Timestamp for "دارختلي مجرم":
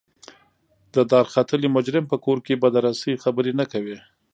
1.11-2.05